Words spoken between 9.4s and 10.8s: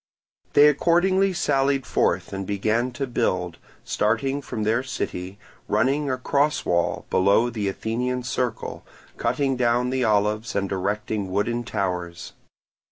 down the olives and